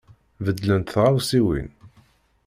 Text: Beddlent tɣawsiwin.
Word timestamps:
Beddlent 0.43 0.89
tɣawsiwin. 0.93 1.69